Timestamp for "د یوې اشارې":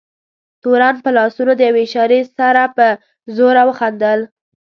1.57-2.19